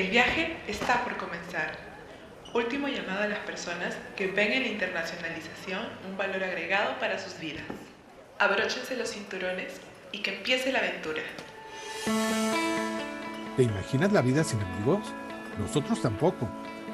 [0.00, 1.76] El viaje está por comenzar.
[2.54, 7.38] Último llamado a las personas que ven en la internacionalización un valor agregado para sus
[7.38, 7.64] vidas.
[8.38, 9.74] Abróchense los cinturones
[10.10, 11.20] y que empiece la aventura.
[13.58, 15.00] ¿Te imaginas la vida sin amigos?
[15.58, 16.48] Nosotros tampoco.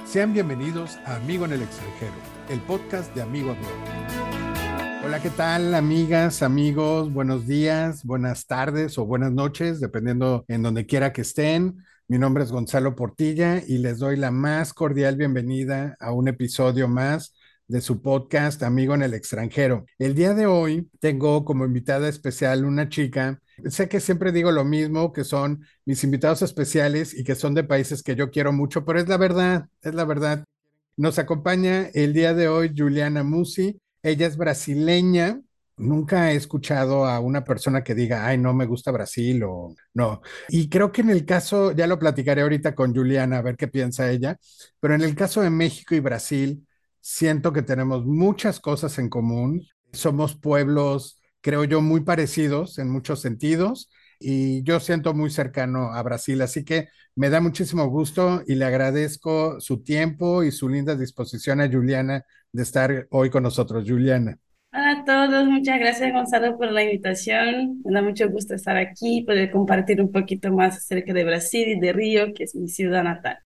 [0.04, 2.14] Sean bienvenidos a Amigo en el extranjero,
[2.48, 5.04] el podcast de Amigo Abroad.
[5.04, 7.12] Hola, ¿qué tal amigas, amigos?
[7.12, 11.84] Buenos días, buenas tardes o buenas noches, dependiendo en donde quiera que estén.
[12.09, 16.87] Mi nombre es Gonzalo Portilla y les doy la más cordial bienvenida a un episodio
[16.87, 17.34] más
[17.66, 19.87] de su podcast Amigo en el extranjero.
[19.98, 23.41] El día de hoy tengo como invitada especial una chica.
[23.64, 27.64] Sé que siempre digo lo mismo, que son mis invitados especiales y que son de
[27.64, 30.45] países que yo quiero mucho, pero es la verdad, es la verdad.
[30.97, 33.80] Nos acompaña el día de hoy Juliana Musi.
[34.05, 35.41] Ella es brasileña.
[35.78, 40.22] Nunca he escuchado a una persona que diga, ay, no me gusta Brasil o no.
[40.48, 43.68] Y creo que en el caso, ya lo platicaré ahorita con Juliana, a ver qué
[43.68, 44.38] piensa ella,
[44.80, 46.66] pero en el caso de México y Brasil,
[47.08, 49.64] Siento que tenemos muchas cosas en común.
[49.92, 56.02] Somos pueblos, creo yo, muy parecidos en muchos sentidos y yo siento muy cercano a
[56.02, 56.42] Brasil.
[56.42, 61.61] Así que me da muchísimo gusto y le agradezco su tiempo y su linda disposición
[61.61, 63.84] a Juliana de estar hoy con nosotros.
[63.86, 64.40] Juliana.
[64.72, 67.81] Hola a todos, muchas gracias Gonzalo por la invitación.
[67.84, 71.81] Me da mucho gusto estar aquí, poder compartir un poquito más acerca de Brasil y
[71.81, 73.39] de Río, que es mi ciudad natal.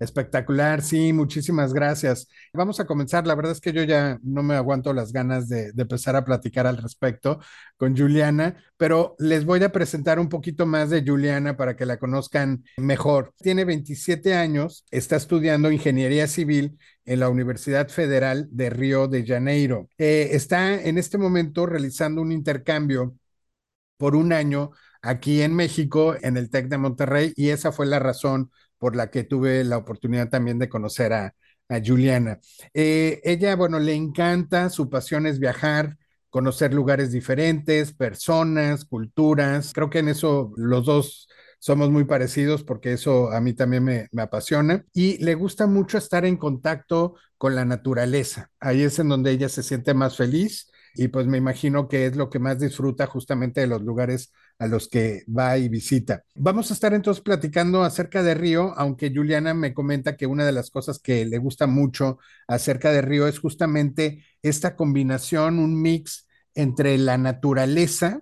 [0.00, 2.28] Espectacular, sí, muchísimas gracias.
[2.52, 3.26] Vamos a comenzar.
[3.26, 6.66] La verdad es que yo ya no me aguanto las ganas de, empezar a platicar
[6.66, 7.38] al respecto
[7.76, 11.98] con Juliana, pero les voy a presentar un poquito más de Juliana para que la
[11.98, 13.32] conozcan mejor.
[13.38, 19.88] Tiene 27 años, está estudiando ingeniería civil en la Universidad Federal de Río de Janeiro.
[19.98, 23.16] Eh, está en este momento realizando un intercambio
[23.96, 27.98] por un año aquí en México, en el TEC de Monterrey, y esa fue la
[27.98, 31.34] razón por la que tuve la oportunidad también de conocer a,
[31.84, 32.38] Juliana.
[32.72, 35.96] Eh, ella, bueno, le encanta, su pasión es viajar,
[36.30, 39.72] conocer lugares diferentes, personas, culturas.
[39.72, 41.26] Creo que en eso los dos
[41.64, 46.26] somos muy parecidos porque eso a mí también me, apasiona y le gusta mucho estar
[46.26, 48.50] en contacto con la naturaleza.
[48.60, 52.16] Ahí es en donde ella se siente más feliz y pues me imagino que es
[52.16, 56.22] lo que más disfruta justamente de los lugares a los que va y visita.
[56.34, 60.52] Vamos a estar entonces platicando acerca de Río, aunque Juliana me comenta que una de
[60.52, 66.28] las cosas que le gusta mucho acerca de Río es justamente esta combinación, un mix
[66.54, 68.20] entre la naturaleza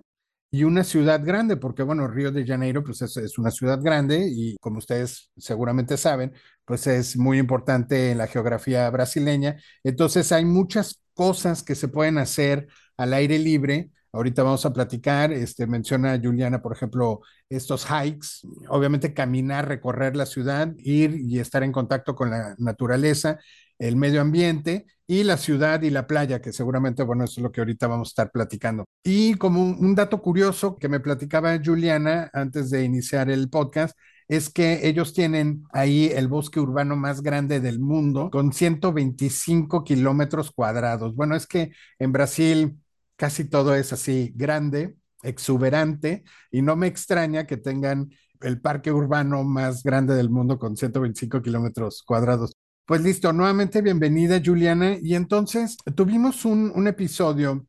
[0.53, 4.55] y una ciudad grande, porque bueno, Río de Janeiro pues es, una ciudad grande y
[4.61, 6.31] como ustedes seguramente saben,
[6.63, 9.57] pues es muy importante en la geografía brasileña.
[9.83, 13.89] Entonces hay muchas cosas que se pueden hacer al aire libre.
[14.11, 20.27] Ahorita vamos a platicar, este, menciona Juliana, por ejemplo, estos hikes, obviamente caminar, recorrer la
[20.27, 23.39] ciudad, ir y estar en contacto con la naturaleza,
[23.87, 27.51] el medio ambiente y la ciudad y la playa, que seguramente, bueno, eso es lo
[27.51, 28.85] que ahorita vamos a estar platicando.
[29.03, 33.97] Y como un, dato curioso que me platicaba Juliana antes de iniciar el podcast,
[34.29, 40.51] es que ellos tienen ahí el bosque urbano más grande del mundo con 125 kilómetros
[40.51, 41.13] cuadrados.
[41.13, 42.79] Bueno, es que en Brasil
[43.17, 49.43] casi todo es así grande, exuberante, y no me extraña que tengan el parque urbano
[49.43, 52.53] más grande del mundo con 125 kilómetros cuadrados.
[52.85, 54.97] Pues listo, nuevamente bienvenida Juliana.
[55.01, 57.65] Y entonces tuvimos un, episodio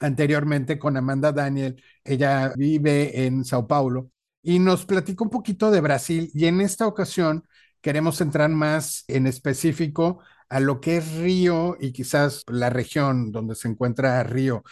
[0.00, 1.82] anteriormente con Amanda Daniel.
[2.04, 4.10] Ella vive en Sao Paulo
[4.42, 7.44] y nos platicó un poquito de Brasil y en esta ocasión
[7.82, 13.54] queremos entrar más en específico a lo que es Río y quizás la región donde
[13.54, 14.64] se encuentra Río.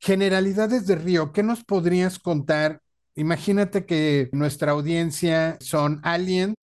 [0.00, 2.82] Generalidades de Río, ¿qué nos podrías contar?
[3.14, 6.54] Imagínate que nuestra audiencia son aliens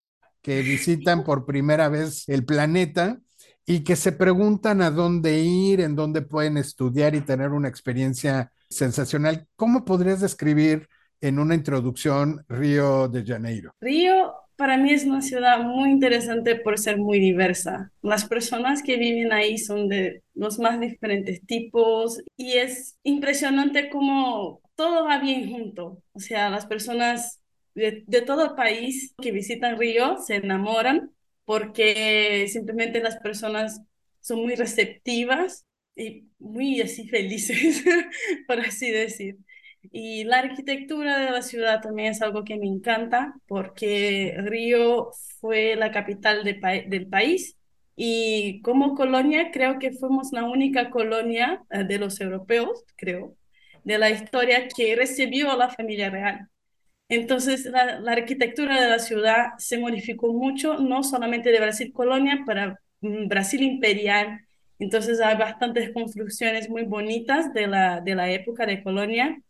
[0.43, 3.19] que visitan por primera vez el planeta
[3.67, 8.53] y que se preguntan a dónde ir, en dónde pueden estudiar y tener una experiencia
[8.69, 9.47] sensacional.
[9.57, 10.89] ¿Cómo podrías describir
[11.21, 13.75] en una introducción Río de Janeiro?
[13.81, 17.93] Río para mí es una ciudad muy interesante por ser muy diversa.
[18.03, 24.61] Las personas que viven ahí son de los más diferentes tipos y es impresionante cómo
[24.75, 26.03] todo va bien junto.
[26.13, 27.40] O sea, las personas
[27.81, 31.13] de, de todo el país que visitan Río se enamoran
[31.45, 33.81] porque simplemente las personas
[34.21, 35.67] son muy receptivas
[35.97, 37.85] y muy así felices,
[38.47, 39.39] por así decir.
[39.93, 45.11] Y la arquitectura de la ciudad también es algo que me encanta porque Río
[45.41, 47.57] fue la capital del país
[47.97, 53.37] y como colonia creo que fuimos la única colonia eh, de los europeos, creo,
[53.85, 56.49] de la historia que recibió a la familia real.
[57.11, 62.81] Entonces, la, arquitectura de la ciudad se modificó mucho, no solamente de Brasil Colonia, para
[63.01, 64.41] mm, Brasil Imperial.
[64.79, 69.41] Entonces, hay bastantes construcciones muy bonitas de la, de la época de Colonia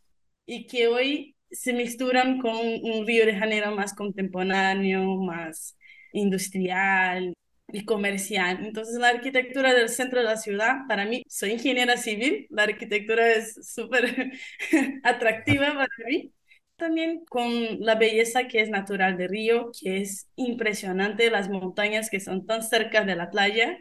[0.47, 5.77] y que hoy se mezclan con un Río de Janeiro más contemporáneo, más
[6.13, 7.35] industrial
[7.73, 8.65] y comercial.
[8.65, 13.33] Entonces, la arquitectura del centro de la ciudad, para mí, soy ingeniera civil, la arquitectura
[13.33, 14.33] es súper
[15.05, 16.33] atractiva para mí
[16.81, 22.19] también con la belleza que es natural de Río, que es impresionante, las montañas que
[22.19, 23.79] son tan cerca de la playa.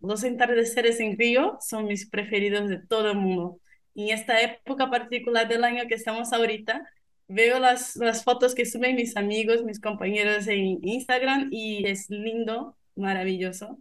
[0.00, 3.60] Los entardeceres en Río son mis preferidos de todo el mundo.
[3.96, 6.88] En esta época particular del año que estamos ahorita,
[7.26, 12.76] veo las, las fotos que suben mis amigos, mis compañeros en Instagram y es lindo,
[12.94, 13.78] maravilloso.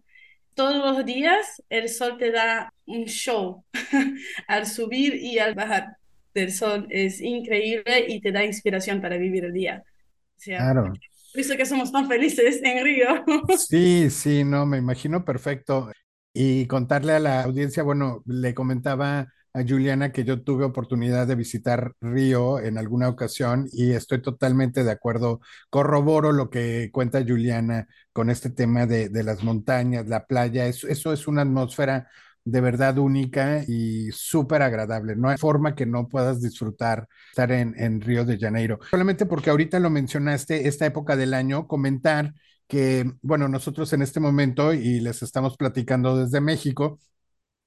[0.56, 3.64] Todos los días el sol te da un show
[4.48, 5.98] al subir y al bajar
[6.34, 9.84] del sol es increíble y te da inspiración para vivir el día.
[9.86, 10.94] O sea, claro.
[11.34, 13.08] Visto que somos tan felices en Río.
[13.58, 15.92] Sí, sí, no, me imagino perfecto.
[16.34, 21.36] Y contarle a la audiencia, bueno, le comentaba a Juliana que yo tuve oportunidad de
[21.36, 25.42] visitar Río en alguna ocasión y estoy totalmente de acuerdo.
[25.70, 30.68] Corroboro lo que cuenta Juliana con este tema de, de las montañas, la playa.
[30.68, 32.10] Eso, eso es una atmósfera
[32.44, 35.16] de verdad única y súper agradable.
[35.16, 38.80] No hay forma que no puedas disfrutar estar en, en Río de Janeiro.
[38.90, 42.34] Solamente porque ahorita lo mencionaste, esta época del año, comentar
[42.68, 47.00] que, bueno, nosotros en este momento, y les estamos platicando desde México,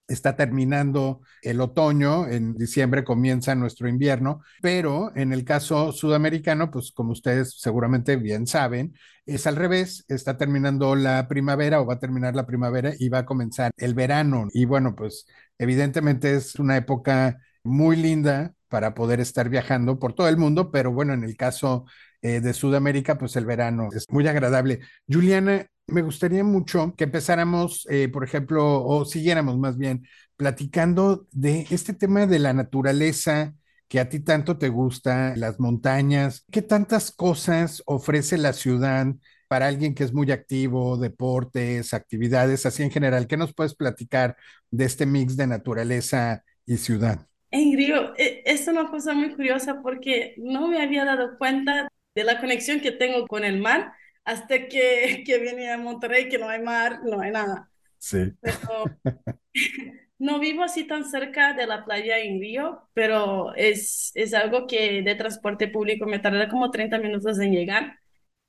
[0.07, 6.93] está terminando el otoño, en diciembre comienza nuestro invierno, pero en el caso sudamericano, pues
[6.93, 8.95] como ustedes seguramente bien saben,
[9.27, 13.21] es al revés, está terminando la primavera o va a terminar la primavera y va
[13.21, 14.49] a comenzar el verano.
[14.53, 15.27] Y bueno, pues
[15.59, 20.93] evidentemente es una época muy linda para poder estar viajando por todo el mundo, pero
[20.93, 21.87] bueno, en el caso
[22.23, 24.81] eh, de Sudamérica, pues el verano es muy agradable.
[25.09, 31.67] Juliana, me gustaría mucho que empezáramos, eh, por ejemplo, o siguiéramos más bien, platicando de
[31.71, 33.55] este tema de la naturaleza
[33.89, 36.45] que a ti tanto te gusta, las montañas.
[36.51, 39.07] ¿Qué tantas cosas ofrece la ciudad
[39.49, 43.27] para alguien que es muy activo, deportes, actividades, así en general?
[43.27, 44.37] ¿Qué nos puedes platicar
[44.71, 47.27] de este mix de naturaleza y ciudad?
[47.51, 52.25] En Río, e, es una cosa muy curiosa porque no me había dado cuenta de
[52.25, 53.93] la conexión que tengo con el mar
[54.25, 57.71] hasta que, que vine a Monterrey, que no hay mar, no hay nada.
[57.99, 58.33] Sí.
[60.19, 65.03] no vivo así tan cerca de la playa en Río, pero es, es algo que
[65.03, 67.99] de transporte público me tarda como 30 minutos en llegar.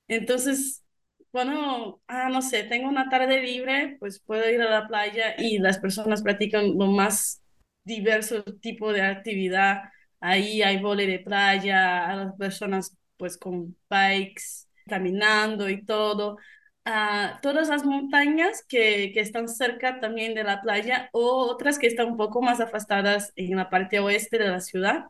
[0.07, 0.83] Entonces,
[1.31, 5.57] bueno, ah, no sé, tengo una tarde libre, pues puedo ir a la playa y
[5.59, 7.41] las personas practican lo más
[7.83, 9.83] diverso tipo de actividad.
[10.19, 16.37] Ahí hay vole de playa, a las personas pues con bikes, caminando y todo.
[16.85, 21.87] a todas las montañas que, que, están cerca también de la playa o otras que
[21.87, 25.05] están un poco más afastadas en la parte oeste de la ciudad.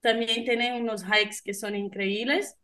[0.00, 2.56] También tienen unos hikes que son increíbles.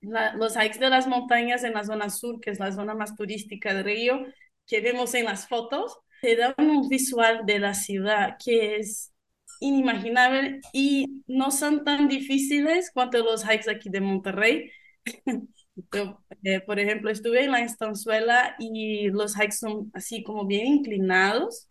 [0.00, 3.74] los hikes de las montañas en la zona sur, que es la zona más turística
[3.74, 4.26] de Río,
[4.66, 9.12] que vemos en las fotos, te dan un visual de la ciudad que es
[9.60, 14.70] inimaginable y no son tan difíciles cuanto los hikes aquí de Monterrey.
[15.92, 20.66] Yo, eh, por ejemplo, estuve en la estanzuela y los hikes son así como bien
[20.66, 21.68] inclinados,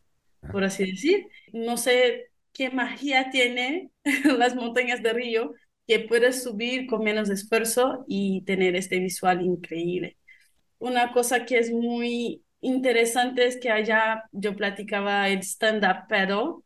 [0.51, 1.27] por así decir.
[1.53, 3.89] No sé qué magia tiene
[4.37, 5.53] las montañas de Río
[5.87, 10.17] que puedes subir con menos esfuerzo y tener este visual increíble.
[10.79, 16.63] Una cosa que es muy interesante es que allá yo platicaba el stand-up paddle,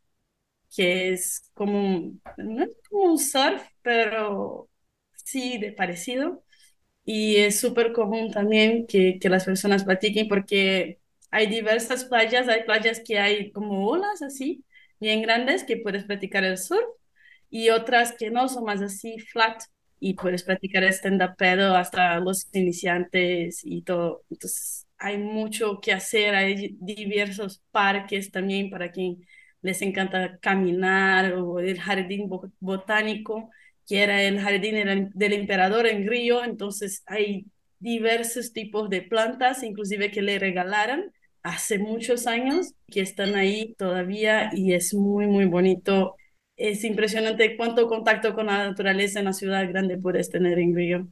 [0.76, 4.70] que es como, no es como un surf, pero
[5.16, 6.44] sí de parecido
[7.12, 11.00] y es súper común también que, que las personas practiquen porque
[11.32, 14.64] hay diversas playas, hay playas que hay como olas así,
[15.00, 16.86] bien grandes, que puedes practicar el surf
[17.50, 19.62] y otras que no son más así flat
[20.00, 24.24] y puedes practicar stand-up paddle hasta los iniciantes y todo.
[24.30, 29.18] Entonces hay mucho que hacer, hay diversos parques también para quien
[29.62, 33.50] les encanta caminar o el jardín botánico
[33.90, 37.48] que era el jardín del emperador en Río, entonces hay
[37.80, 44.52] diversos tipos de plantas, inclusive que le regalaron hace muchos años, que están ahí todavía
[44.54, 46.16] y es muy, muy bonito.
[46.56, 51.08] Es impresionante cuánto contacto con la naturaleza en la ciudad grande puedes tener en Río.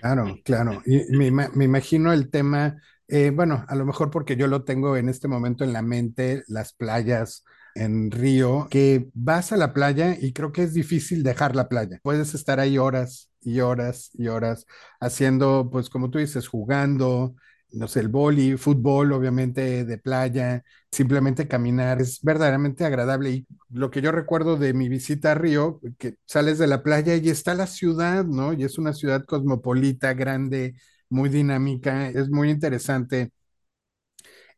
[0.00, 0.82] Claro, claro.
[0.86, 4.96] Y me, me imagino el tema, eh, bueno, a lo mejor porque yo lo tengo
[4.96, 7.44] en este momento en la mente, las playas
[7.78, 12.00] en Río que vas a la playa y creo que es difícil dejar la playa.
[12.02, 14.66] Puedes estar ahí horas y horas y horas
[15.00, 17.34] haciendo, pues como tú dices, jugando,
[17.70, 23.30] no sé, el boli, fútbol, obviamente de playa, simplemente caminar, es verdaderamente agradable.
[23.30, 27.14] Y lo que yo recuerdo de mi visita a Río, que sales de la playa
[27.16, 28.52] y está la ciudad, ¿no?
[28.52, 30.74] Y es una ciudad cosmopolita, grande,
[31.10, 33.32] muy dinámica, es muy interesante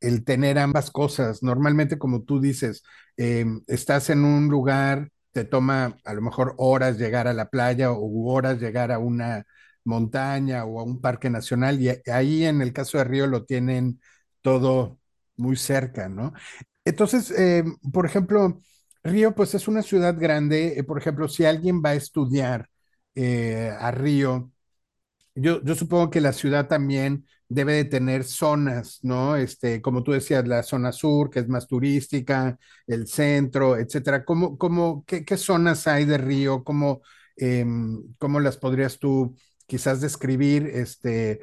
[0.01, 1.43] el tener ambas cosas.
[1.43, 2.83] Normalmente, como tú dices,
[3.17, 7.93] eh, estás en un lugar, te toma a lo mejor horas llegar a la playa
[7.93, 9.45] o horas llegar a una
[9.85, 14.01] montaña o a un parque nacional y ahí en el caso de Río lo tienen
[14.43, 14.99] todo
[15.37, 16.33] muy cerca, ¿no?
[16.85, 18.59] Entonces, eh, por ejemplo,
[19.03, 22.69] Río pues es una ciudad grande, eh, por ejemplo, si alguien va a estudiar
[23.79, 24.51] a Río,
[25.35, 29.35] yo, yo supongo que la ciudad también debe de tener zonas, ¿no?
[29.37, 34.25] Este, como tú decías, la zona sur, que es más turística, el centro, etcétera.
[34.25, 36.63] ¿Cómo, cómo, qué, qué zonas hay de Río?
[36.63, 37.03] ¿Cómo,
[37.37, 40.71] em, cómo las podrías tú quizás describir?
[40.73, 41.41] Este,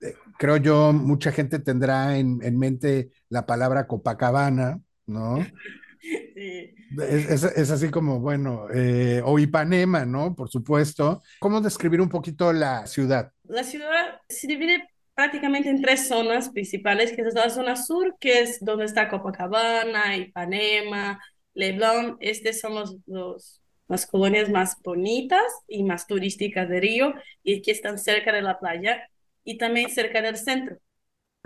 [0.00, 5.38] eh, creo yo, mucha gente tendrá en, en mente la palabra Copacabana, ¿no?
[6.02, 6.74] Sí.
[6.98, 10.34] Es, es, así como, bueno, eh, o Ipanema, ¿no?
[10.34, 11.22] Por supuesto.
[11.38, 13.30] ¿Cómo describir un poquito la ciudad?
[13.44, 14.88] La ciudad se divide
[15.20, 20.16] prácticamente en tres zonas principales, que es la zona sur, que es donde está Copacabana,
[20.16, 21.22] Ipanema,
[21.52, 22.16] Leblon.
[22.20, 27.12] Estas son los, los, las colonias más bonitas y más turísticas de Río
[27.42, 29.10] y que están cerca de la playa
[29.44, 30.78] y también cerca del centro.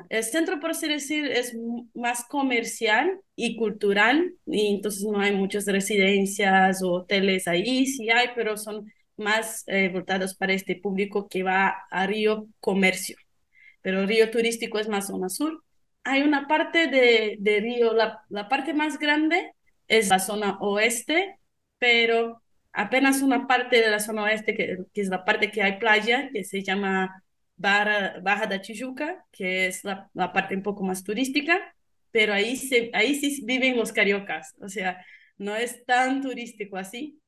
[0.09, 1.57] El centro, por así decir, es
[1.95, 8.28] más comercial y cultural, y entonces no hay muchas residencias o hoteles ahí, sí hay,
[8.37, 13.16] pero son más eh, voltados para este público que va a Río Comercio.
[13.85, 15.62] Pero Río Turístico es más zona sur.
[16.05, 19.53] Hay una parte de, Río, la, parte más grande
[19.88, 21.38] es la zona oeste,
[21.79, 26.31] pero apenas una parte de la zona oeste, que, es la parte que hay playa,
[26.33, 27.23] que se llama
[27.57, 31.61] Barra, Baja da Tijuca, que es la, la, parte un poco más turística,
[32.11, 35.05] pero ahí, se, ahí sí viven los cariocas, o sea,
[35.37, 37.21] no es tan turístico así,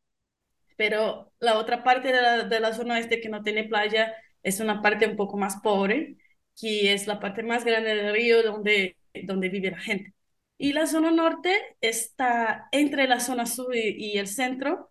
[0.76, 4.60] pero la otra parte de la, de la zona este que no tiene playa es
[4.60, 6.16] una parte un poco más pobre,
[6.60, 10.14] que es la parte más grande del río donde, donde vive la gente.
[10.58, 14.90] Y la zona norte está entre la zona sur y, el centro,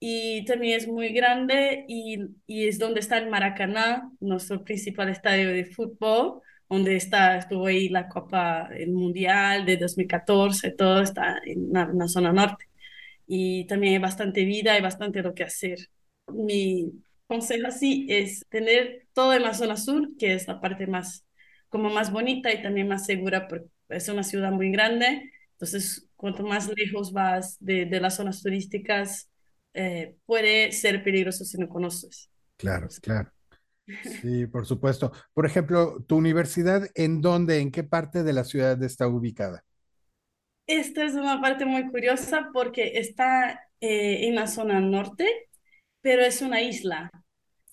[0.00, 5.50] y también es muy grande y, y, es donde está el Maracaná, nuestro principal estadio
[5.50, 11.72] de fútbol, donde está, estuvo ahí la Copa el Mundial de 2014, todo está en
[11.72, 12.66] la, en la zona norte.
[13.26, 15.78] Y también hay bastante vida, hay bastante lo que hacer.
[16.28, 16.92] Mi
[17.26, 21.26] consejo así es tener todo en la zona sur, que es la parte más,
[21.68, 25.30] como más bonita y también más segura, porque es una ciudad muy grande.
[25.52, 29.30] Entonces, cuanto más lejos vas de, de las zonas turísticas,
[29.74, 32.30] eh, puede ser peligroso si no conoces.
[32.56, 33.30] Claro, claro.
[34.22, 35.12] Sí, por supuesto.
[35.34, 39.64] Por ejemplo, ¿tu universidad en dónde, en qué parte de la ciudad está ubicada?
[40.66, 45.26] Esta es una parte muy curiosa porque está eh, en la zona norte,
[46.06, 47.10] pero es una isla.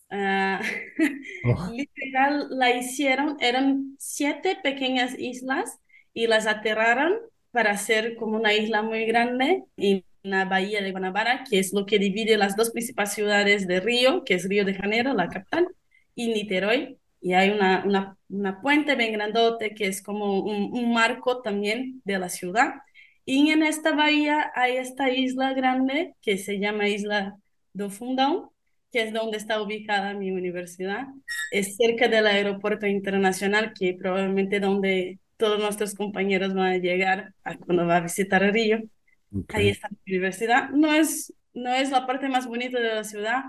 [0.10, 0.58] Uh,
[1.54, 1.72] oh.
[1.72, 5.78] Literal, la hicieron, eran siete pequeñas islas
[6.16, 7.14] y las aterraron
[7.52, 11.86] para hacer como una isla muy grande y la bahía de Guanabara, que es lo
[11.86, 15.68] que divide las dos principales ciudades de Río, que es Río de Janeiro, la capital,
[16.16, 16.98] y Niterói.
[17.22, 22.02] Y hay una, una, una puente bien grandote que es como un, un, marco también
[22.04, 22.74] de la ciudad.
[23.26, 27.38] Y en esta bahía hay esta isla grande que se llama Isla
[27.74, 28.52] do Fundão,
[28.92, 31.08] que es donde está ubicada mi universidad.
[31.52, 37.58] Es cerca del aeropuerto internacional, que probablemente donde todos nuestros compañeros van a llegar a
[37.58, 38.82] cuando va a visitar Río.
[39.32, 39.66] Okay.
[39.66, 40.70] Ahí está la universidad.
[40.70, 43.44] No es, no es la parte más bonita de la ciudad,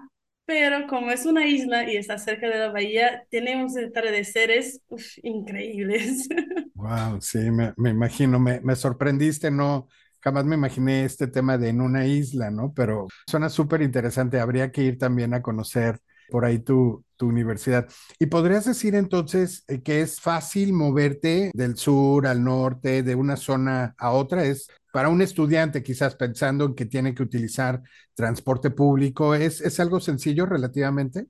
[0.46, 6.28] pero como es una isla y está cerca de la bahía, tenemos atardeceres uf, increíbles.
[6.76, 9.88] Wow, sí, me, me imagino, me, me, sorprendiste, no,
[10.24, 12.72] jamás me imaginé este tema de en una isla, ¿no?
[12.74, 16.00] Pero suena súper interesante, habría que ir también a conocer
[16.30, 17.86] por ahí tu, tu universidad.
[18.18, 23.36] ¿Y podrías decir entonces eh, que es fácil moverte del sur al norte, de una
[23.36, 24.44] zona a otra?
[24.44, 27.82] ¿Es para un estudiante quizás pensando en que tiene que utilizar
[28.14, 31.26] transporte público, ¿es, es algo sencillo relativamente?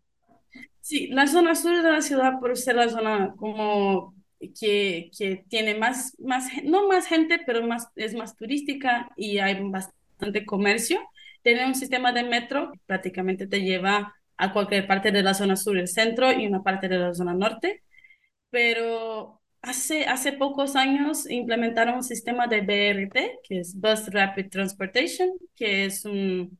[0.80, 4.13] Sí, la zona sur de la ciudad, por ser la zona como
[4.52, 9.60] que, que tiene más, más, no más gente, pero más, es más turística y hay
[9.62, 11.00] bastante comercio.
[11.42, 15.78] Tiene un sistema de metro, prácticamente te lleva a cualquier parte de la zona sur,
[15.78, 17.82] el centro y una parte de la zona norte,
[18.50, 25.30] pero hace, hace pocos años implementaron un sistema de BRT, que es Bus Rapid Transportation,
[25.56, 26.58] que es un,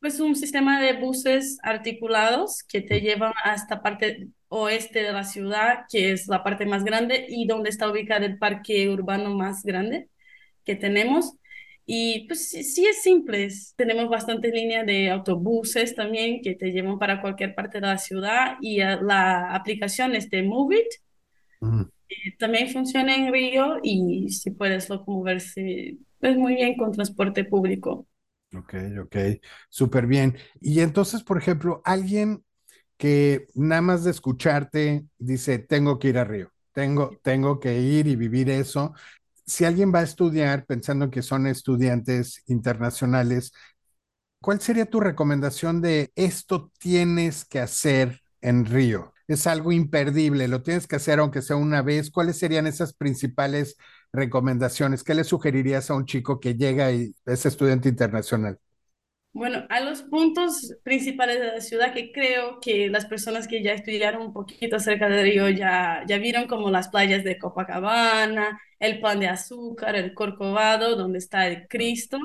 [0.00, 5.24] pues un sistema de buses articulados que te llevan a esta parte oeste de la
[5.24, 9.62] ciudad, que es la parte más grande y donde está ubicado el parque urbano más
[9.64, 10.08] grande
[10.64, 11.34] que tenemos.
[11.86, 17.22] Y pues sí, es simple, tenemos bastantes líneas de autobuses también que te llevan para
[17.22, 20.86] cualquier parte de la ciudad y eh, la aplicación es de Move It.
[22.38, 28.06] también funciona en Río y si puedes locomoverse pues muy bien con transporte público.
[28.54, 29.16] Ok, ok,
[29.68, 30.36] súper bien.
[30.60, 32.44] Y entonces, por ejemplo, alguien
[32.98, 38.08] que nada más de escucharte dice, tengo que ir a Río, tengo, tengo que ir
[38.08, 38.94] y vivir eso.
[39.46, 43.52] Si alguien va a estudiar pensando que son estudiantes internacionales,
[44.40, 49.12] ¿cuál sería tu recomendación de esto tienes que hacer en Río?
[49.26, 52.10] Es algo imperdible, lo tienes que hacer aunque sea una vez.
[52.10, 53.76] ¿Cuáles serían esas principales
[54.12, 55.04] recomendaciones?
[55.04, 58.58] ¿Qué le sugerirías a un chico que llega y es estudiante internacional?
[59.32, 63.72] Bueno, a los puntos principales de la ciudad que creo que las personas que ya
[63.72, 69.00] estudiaron un poquito cerca de Río ya, ya vieron como las playas de Copacabana, el
[69.00, 72.18] pan de azúcar, el Corcovado, donde está el Cristo.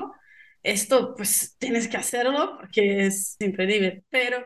[0.62, 4.44] Esto pues tienes que hacerlo porque es increíble, pero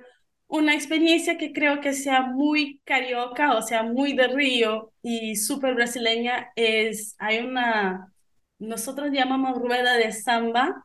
[0.49, 5.75] una experiencia que creo que sea muy carioca, o sea, muy de Río y súper
[5.75, 8.13] brasileña es, hay una,
[8.59, 10.85] nosotros llamamos rueda de samba,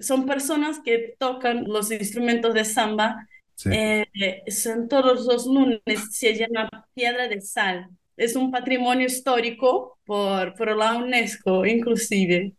[0.00, 3.28] son personas que tocan los instrumentos de samba.
[3.70, 4.06] Eh,
[4.50, 5.80] son todos los lunes,
[6.16, 7.88] se llama Piedra de Sal.
[8.16, 12.54] Es un patrimonio histórico por, por la UNESCO, inclusive.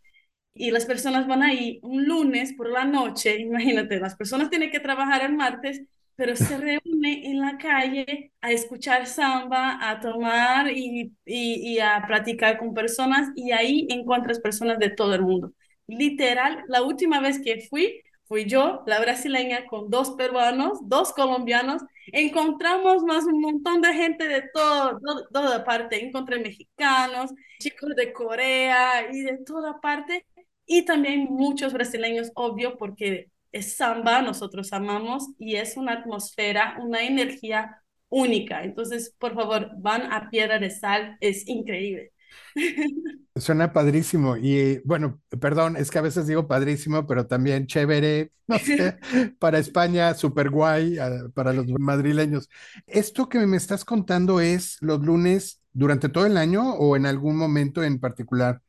[0.53, 4.79] Y las personas van ahí un lunes por la noche, imagínate, las personas tienen que
[4.81, 5.81] trabajar el martes,
[6.15, 12.03] pero se reúnen en la calle a escuchar samba, a tomar y, y, y a
[12.07, 15.53] practicar con personas y ahí encuentras personas de todo el mundo
[15.89, 21.81] literal, la última vez que fui, fui yo, la brasileña, con dos peruanos, dos colombianos.
[22.07, 24.99] Encontramos más un montón de gente de todo,
[25.33, 26.03] toda parte.
[26.05, 30.25] Encontré mexicanos, chicos de Corea y de toda parte.
[30.65, 37.01] Y también muchos brasileños, obvio, porque es samba, nosotros amamos y es una atmósfera, una
[37.03, 38.63] energía única.
[38.63, 42.11] Entonces, por favor, van a Piedra de Sal, es increíble.
[43.35, 48.57] Suena padrísimo y bueno, perdón, es que a veces digo padrísimo, pero también chévere, no
[48.59, 48.97] sé,
[49.39, 52.49] para España, súper guay, ah, para los madrileños.
[52.87, 57.37] ¿Esto que me estás contando es los lunes durante todo el año o en algún
[57.37, 58.61] momento en particular?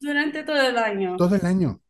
[0.00, 1.16] Durante todo el año.
[1.16, 1.80] Todo el año.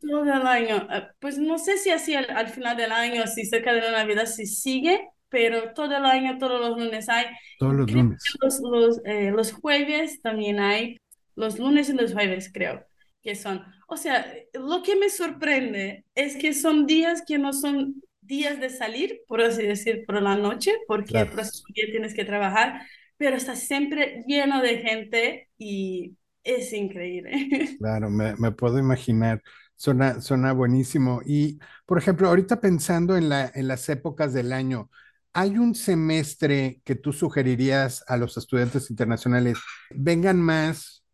[0.00, 0.86] Todo el año.
[0.90, 4.26] Ah, pues no sé si así al, final del año, si cerca de la Navidad,
[4.26, 7.26] si sigue, pero todo el año, todos los lunes hay.
[7.58, 8.22] Todos los lunes.
[8.40, 10.98] Los, eh, los, jueves también hay,
[11.34, 12.84] los lunes y los jueves creo
[13.22, 13.64] que son.
[13.88, 18.70] O sea, lo que me sorprende es que son días que no son días de
[18.70, 22.82] salir, por así decir, por la noche, porque el próximo día tienes que trabajar,
[23.16, 27.30] pero está siempre lleno de gente y es increíble.
[27.78, 29.42] Claro, me, me puedo imaginar.
[29.74, 31.20] Suena, suena buenísimo.
[31.24, 34.90] Y, por ejemplo, ahorita pensando en, la, en las épocas del año,
[35.32, 39.58] ¿Hay un semestre que tú sugerirías a los estudiantes internacionales?
[39.90, 41.04] Vengan más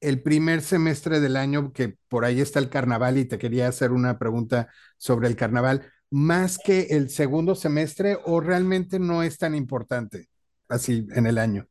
[0.00, 3.90] el primer semestre del año, que por ahí está el carnaval y te quería hacer
[3.90, 9.54] una pregunta sobre el carnaval, más que el segundo semestre o realmente no es tan
[9.54, 10.28] importante
[10.68, 11.66] así en el año?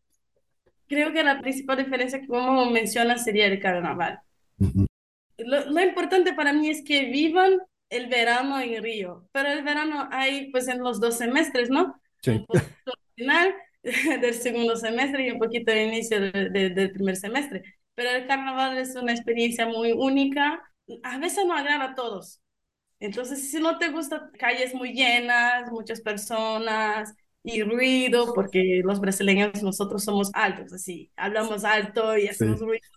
[0.88, 4.20] Creo que la principal diferencia, como mencionas, sería el carnaval.
[4.58, 7.60] lo, lo importante para mí es que vivan
[7.96, 12.00] el verano en Río, pero el verano hay pues en los dos semestres, ¿no?
[12.22, 12.32] Sí.
[12.32, 13.56] Un poquito al final
[14.22, 17.64] del segundo semestre y un poquito al inicio del primer semestre.
[17.96, 20.62] Pero el carnaval es una experiencia muy única.
[21.04, 22.42] A veces no agrada a todos.
[23.00, 29.62] Entonces, si no te gusta calles muy llenas, muchas personas y ruido, porque los brasileños
[29.62, 32.88] nosotros somos altos, así, hablamos alto y hacemos ruido.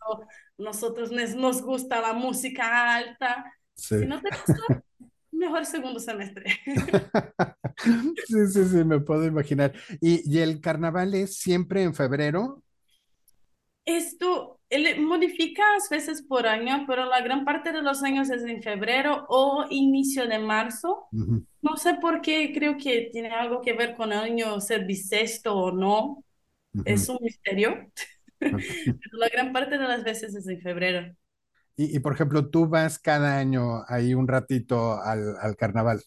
[0.58, 3.52] Nosotros nos gusta la música alta.
[3.74, 4.84] Si no te gusta,
[5.36, 6.44] mejor segundo semestre.
[8.26, 9.72] sí, sí, sí, me puedo imaginar.
[10.00, 12.62] ¿Y, el carnaval es siempre en febrero?
[13.84, 18.42] Esto él modifica a veces por año, pero la gran parte de los años es
[18.42, 21.06] en febrero o inicio de marzo.
[21.12, 25.54] No sé por qué, creo que tiene algo que ver con el año ser bisexto
[25.54, 26.24] o no.
[26.84, 27.90] Es un misterio.
[28.38, 31.14] pero la gran parte de las veces es en febrero.
[31.76, 36.02] Y, por ejemplo, tú vas cada año ahí un ratito al, al carnaval.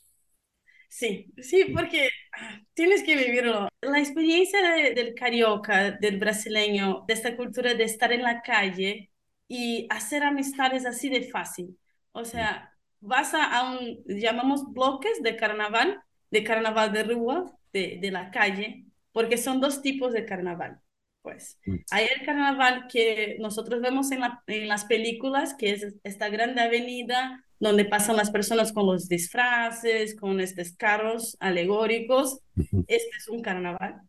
[0.87, 3.69] Sí, sí, porque ah, tienes que vivirlo.
[3.81, 9.11] La experiencia de- del carioca, del brasileño, de esta cultura de estar en la calle
[9.47, 11.77] y hacer amistades así de fácil.
[12.11, 16.01] O sea, vas a, a un, llamamos bloques de carnaval,
[16.31, 20.81] de carnaval de rúa, de, de la calle, porque son dos tipos de carnaval.
[21.21, 21.75] Pues Mm.
[21.91, 26.61] hay el carnaval que nosotros vemos en, la- en las películas, que es esta grande
[26.61, 32.39] avenida donde pasan las personas con los disfraces, con estos carros alegóricos.
[32.87, 33.99] Este es un carnaval.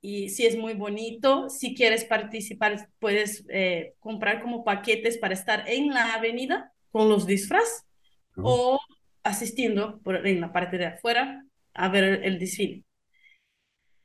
[0.00, 1.48] Y sí es muy bonito.
[1.50, 7.26] Si quieres participar, puedes eh, comprar como paquetes para estar en la avenida con los
[7.26, 7.82] disfraces
[8.36, 8.78] o
[9.24, 12.84] asistiendo por, en la parte de afuera a ver el desfile.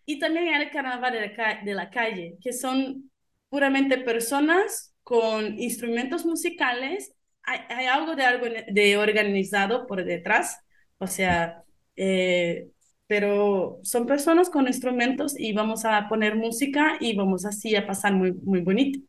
[0.10, 3.12] Y también el carnaval de la, ca- de la calle, que son
[3.50, 7.14] puramente personas con instrumentos musicales.
[7.44, 10.60] Hay, hay algo de, algo de organizado por detrás,
[10.98, 11.64] o sea,
[11.96, 12.70] eh,
[13.08, 18.14] pero son personas con instrumentos y vamos a poner música y vamos así a pasar
[18.14, 19.00] muy, muy bonito.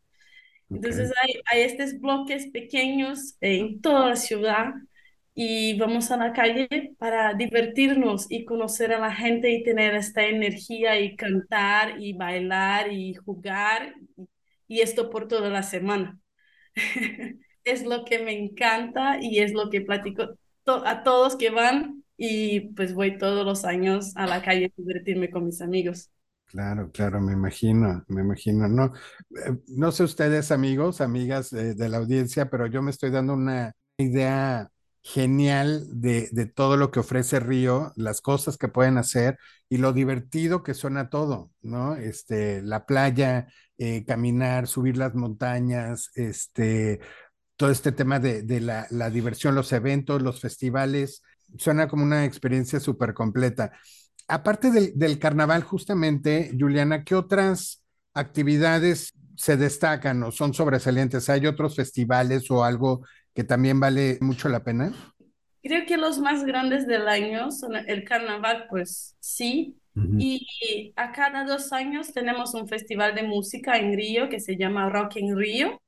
[0.73, 4.73] Entonces hay, hay estos bloques pequeños en toda la ciudad
[5.35, 10.27] y vamos a la calle para divertirnos y conocer a la gente y tener esta
[10.27, 13.95] energía y cantar y bailar y jugar
[14.69, 16.19] y esto por toda la semana.
[17.65, 22.05] Es lo que me encanta y es lo que platico to- a todos que van
[22.17, 26.11] y pues voy todos los años a la calle a divertirme con mis amigos.
[26.47, 28.67] Claro, claro, me imagino, me imagino.
[28.69, 28.87] No,
[29.47, 33.35] eh, no sé ustedes, amigos, amigas de, de la audiencia, pero yo me estoy dando
[33.35, 34.69] una idea
[35.03, 39.93] genial de, de todo lo que ofrece Río, las cosas que pueden hacer y lo
[39.93, 41.97] divertido que suena todo, ¿no?
[41.97, 47.01] Este, la playa, eh, caminar, subir las montañas, este,
[47.57, 51.23] todo este tema de, de la, la diversión, los eventos, los festivales,
[51.59, 53.73] suena como una experiencia súper completa.
[54.29, 57.83] Aparte del, del carnaval, justamente, Juliana, ¿qué otras
[58.15, 61.29] actividades se destacan o son sobresalientes?
[61.29, 63.05] ¿Hay otros festivales o algo
[63.41, 64.93] que también vale mucho la pena?
[65.63, 69.79] Creo que los más grandes del año son el carnaval, pues sí.
[69.97, 70.19] Ujú.
[70.19, 74.91] Y a cada dos años tenemos un festival de música en Río que se llama
[74.91, 75.81] Rock in Rio.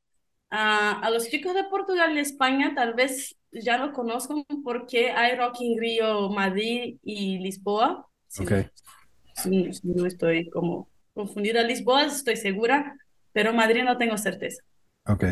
[0.50, 5.36] Ah, a los chicos de Portugal y España tal vez ya lo conozcan porque hay
[5.36, 8.08] Rock in Rio Madrid y Lisboa.
[8.28, 12.96] Si no, no estoy como confundida, Lisboa estoy segura,
[13.32, 14.62] pero Madrid no tengo certeza.
[15.04, 15.24] Ok.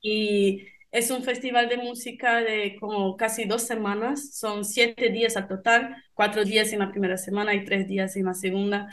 [0.00, 4.34] Y es un festival de música de como casi dos semanas.
[4.38, 8.26] Son siete días al total, cuatro días en la primera semana y tres días en
[8.26, 8.88] la segunda.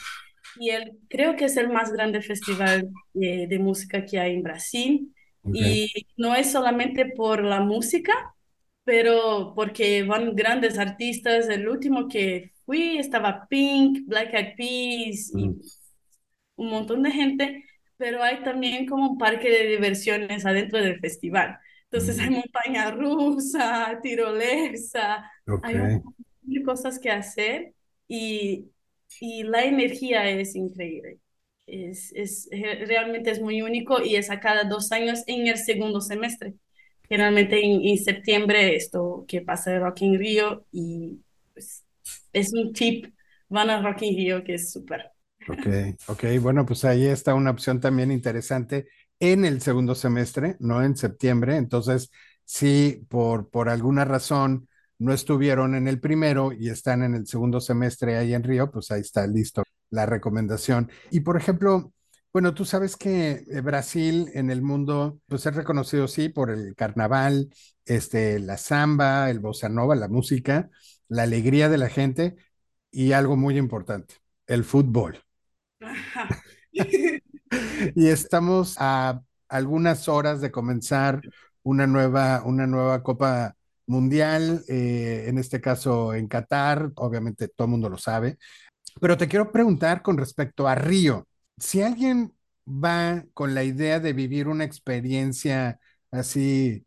[0.56, 4.44] Y el, creo que es el más grande festival de, de música que hay en
[4.44, 5.14] Brasil.
[5.44, 5.62] Ok.
[5.62, 8.14] Y no es solamente por la música,
[8.84, 11.50] pero porque van grandes artistas.
[11.50, 15.62] El último que fui estaba Pink, Black Eyed Peas y Mm.
[16.56, 17.66] un montón de gente,
[17.98, 21.58] pero hay también como un parque de diversiones adentro del festival.
[21.94, 22.36] Entonces hay Mm.
[22.36, 25.62] montaña rusa, tirolesa, Ok.
[25.62, 25.90] hay un
[26.42, 27.74] de cosas que hacer
[28.08, 28.72] y,
[29.22, 31.20] y la energía es increíble.
[31.66, 35.58] Es, es, eh, realmente es muy único y es a cada dos años en el
[35.58, 36.56] segundo semestre.
[37.10, 41.22] Generalmente en, en septiembre esto que pasa el Rock in Rio y
[41.54, 41.86] pues,
[42.34, 43.14] es un tip,
[43.50, 45.12] van a Rock in Rio que es súper.
[45.46, 45.68] Ok,
[46.08, 48.88] ok, bueno, pues ahí está una opción también interesante
[49.20, 51.58] en el segundo semestre, no en septiembre.
[51.58, 52.12] Entonces,
[52.46, 54.68] si por, por alguna razón
[55.00, 58.92] no estuvieron en el primero y están en el segundo semestre ahí en Río, pues
[58.92, 60.92] ahí está listo la recomendación.
[61.12, 61.94] Y por ejemplo,
[62.34, 66.76] bueno, tú sabes que eh, Brasil en el mundo, pues es reconocido, sí, por el
[66.76, 67.50] carnaval,
[67.86, 70.70] este, la samba, el bossa nova, la música,
[71.08, 72.36] la alegría de la gente
[72.92, 74.16] y algo muy importante,
[74.48, 75.24] el fútbol.
[77.96, 81.22] Y estamos a algunas horas de comenzar
[81.64, 87.72] una nueva, una nueva Copa Mundial, eh, en este caso en Qatar, obviamente todo el
[87.72, 88.38] mundo lo sabe,
[89.02, 92.34] pero te quiero preguntar con respecto a Río, si alguien
[92.68, 95.80] va con la idea de vivir una experiencia
[96.12, 96.86] así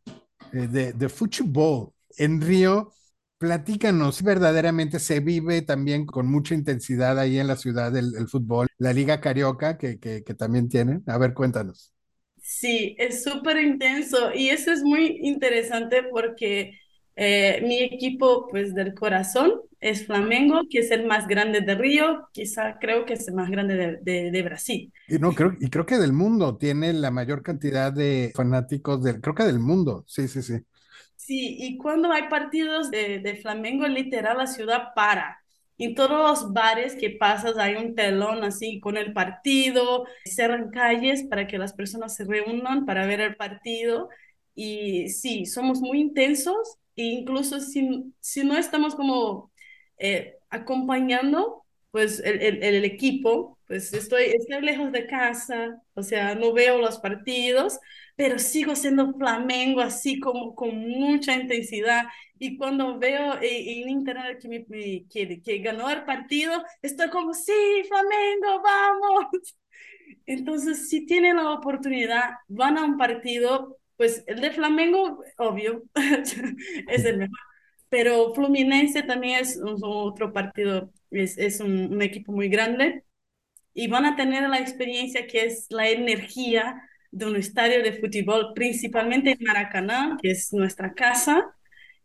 [0.53, 2.93] eh, de, de fútbol en Río,
[3.39, 8.69] platícanos, verdaderamente se vive también con mucha intensidad ahí en la ciudad el, el fútbol,
[8.79, 11.03] la Liga Carioca que, que, que también tienen.
[11.07, 11.93] A ver, cuéntanos.
[12.41, 16.79] Sí, es súper intenso y eso es muy interesante porque
[17.17, 22.29] eh, mi equipo pues del corazón es Flamengo, que es el más grande de Río,
[22.33, 24.93] quizá creo que es el más grande de, de, de Brasil.
[25.09, 29.21] Y no, creo, y creo que del mundo tiene la mayor cantidad de fanáticos del,
[29.21, 30.05] creo que del mundo.
[30.09, 30.55] Sí, sí, sí.
[31.27, 35.43] Sí, y cuando hay partidos de, de Flamengo, literal, la ciudad para.
[35.79, 36.11] En todos
[36.43, 41.59] los bares que pasas hay un telón así con el partido, cerran calles para que
[41.59, 44.09] las personas se reúnan para ver el partido.
[44.55, 49.51] Y sí, somos muy intensos e incluso si, si no estamos como
[49.99, 56.35] eh, acompañando, pues el, el, el, equipo, pues estoy, estoy lejos de casa, o sea,
[56.37, 57.79] no veo los partidos,
[58.17, 62.07] pero sigo siendo Flamengo así como con mucha intensidad.
[62.39, 64.65] Y cuando veo en, internet que, me,
[65.09, 67.53] que, que, ganó el partido, estoy como, sí,
[67.89, 69.57] Flamengo, vamos.
[70.27, 75.83] Entonces, si tienen la oportunidad, van a un partido, pues el de Flamengo, obvio,
[76.89, 77.39] es el mejor.
[77.89, 83.05] Pero Fluminense también es otro partido, es, es un equipo muy grande.
[83.75, 86.83] Y van a tener la experiencia que es la energía
[87.17, 91.55] de un estadio de fútbol, principalmente en Maracaná, que es nuestra casa.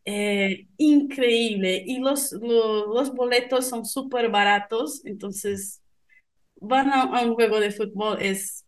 [0.05, 1.83] Eh, increíble.
[1.85, 5.81] Y los, los, los boletos son súper baratos, entonces
[6.61, 8.65] van a, a, un juego de fútbol, es,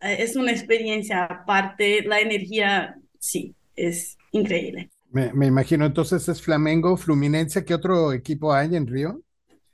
[0.00, 4.90] es una experiencia aparte, la energía, sí, es increíble.
[5.10, 9.22] Me, me imagino, entonces es Flamengo, Fluminense, ¿qué otro equipo hay en Río?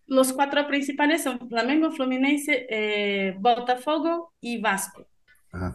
[0.06, 5.06] Los cuatro principales son Flamengo, Fluminense, eh, Botafogo y Vasco.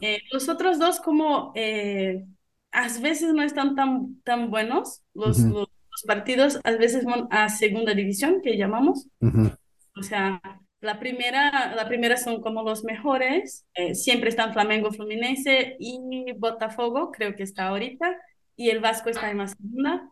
[0.02, 2.24] Eh, los otros dos como eh,
[2.72, 5.54] a veces no están tan, tan buenos, los, uh -huh.
[5.54, 9.08] los, los, partidos a veces van a segunda división, que llamamos.
[9.20, 9.58] Uh -huh.
[9.96, 10.42] O sea,
[10.84, 17.10] la primera, la primera son como los mejores, eh, siempre están Flamengo, Fluminense y Botafogo,
[17.12, 18.18] creo que está ahorita,
[18.58, 20.12] y el Vasco está en la segunda,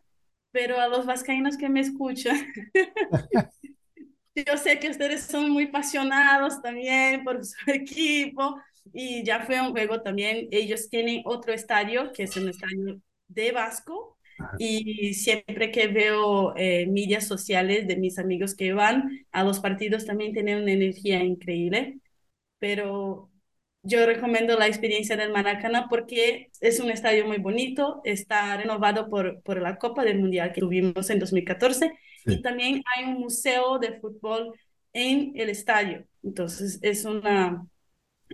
[0.51, 2.37] pero a los vascaínos que me escuchan,
[4.35, 8.55] yo sé que ustedes son muy apasionados también por su equipo,
[8.93, 13.51] y ya fue un juego también, ellos tienen otro estadio, que es un estadio de
[13.51, 14.17] Vasco,
[14.57, 20.05] y siempre que veo eh, medias sociales de mis amigos que van a los partidos
[20.05, 21.99] también tienen una energía increíble,
[22.59, 23.29] pero
[23.83, 29.41] yo recomiendo la experiencia del Maracaná porque es un estadio muy bonito, está renovado por,
[29.41, 31.91] por la Copa del Mundial que tuvimos en 2014
[32.25, 32.33] sí.
[32.33, 34.53] y también hay un museo de fútbol
[34.93, 37.65] en el estadio, entonces es una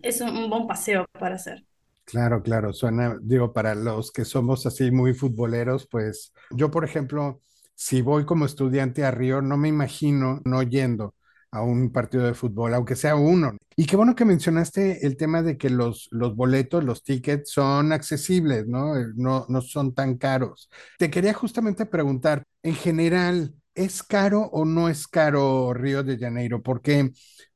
[0.04, 1.66] es un buen paseo para hacer.
[2.06, 7.42] Claro, claro, suena, digo, para los que somos así muy futboleros, pues yo, por ejemplo,
[7.76, 11.16] si voy como estudiante a Río, no me imagino no yendo
[11.52, 13.58] a un partido de fútbol, aunque sea uno.
[13.76, 17.92] Y qué bueno que mencionaste el tema de que los, los boletos, los tickets son
[17.92, 18.94] accesibles, ¿no?
[19.16, 19.46] ¿no?
[19.50, 20.70] No son tan caros.
[20.98, 26.64] Te quería justamente preguntar, en general, ¿es caro o no es caro Río de Janeiro?
[26.64, 27.12] Porque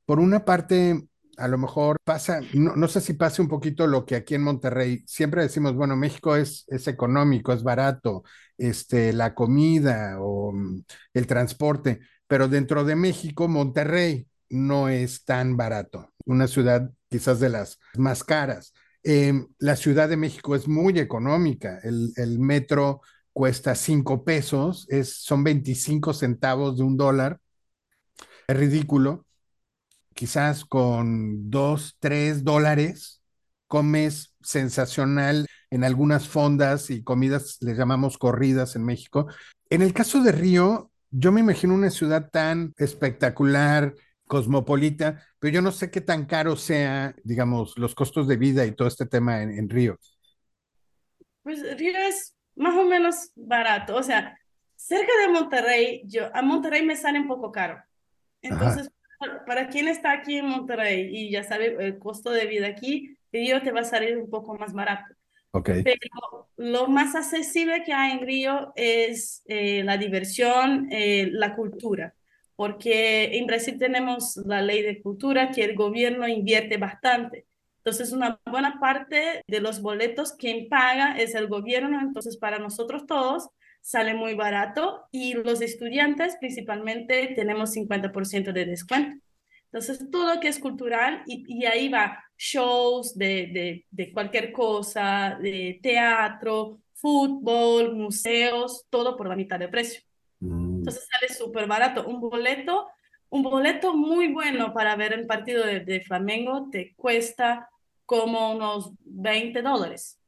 [0.06, 4.06] por una parte, a lo mejor pasa, no, no, sé si pase un poquito lo
[4.06, 8.24] que aquí en Monterrey, siempre decimos, bueno, México es, es económico, es barato,
[8.58, 15.58] este, la comida o mm, el transporte, pero dentro de México, Monterrey no es tan
[15.58, 18.74] barato, una ciudad quizás de las más caras.
[19.04, 23.02] Eh, la Ciudad de México es muy económica, el, el metro
[23.34, 27.40] cuesta cinco pesos, es, son 25 centavos de un dólar,
[28.48, 29.26] es ridículo
[30.14, 33.22] quizás con dos, tres dólares,
[33.68, 39.28] comes sensacional en algunas fondas y comidas, les llamamos corridas en México.
[39.70, 43.94] En el caso de Río, yo me imagino una ciudad tan espectacular,
[44.28, 48.74] cosmopolita, pero yo no sé qué tan caro sea, digamos, los costos de vida y
[48.74, 49.98] todo este tema en, en Río.
[51.44, 54.38] Pues Río es más o menos barato, o sea,
[54.76, 57.82] cerca de Monterrey, yo a Monterrey me sale un poco caro.
[58.42, 59.01] Entonces, Ajá
[59.46, 63.62] para quien está aquí en Monterrey y ya sabe el costo de vida aquí, Río
[63.62, 65.14] te va a salir un poco más barato.
[65.52, 65.84] Okay.
[65.84, 72.14] Pero lo más accesible que hay en Río es eh, la diversión, eh, la cultura,
[72.56, 77.48] porque en Brasil tenemos la ley de cultura que el gobierno invierte bastante.
[77.78, 83.08] Entonces, una buena parte de los boletos quien paga es el gobierno, entonces para nosotros
[83.08, 83.50] todos
[83.82, 89.18] sale muy barato y los estudiantes principalmente tenemos 50% de descuento.
[89.66, 94.52] Entonces, todo lo que es cultural y, y ahí va shows de, de, de, cualquier
[94.52, 100.02] cosa, de teatro, fútbol, museos, todo por la mitad de precio.
[100.40, 100.80] Mm.
[100.80, 102.06] Entonces sale súper barato.
[102.06, 102.88] Un boleto,
[103.30, 107.70] un boleto muy bueno para ver el partido de, de Flamengo te cuesta
[108.06, 110.21] como unos 20 dólares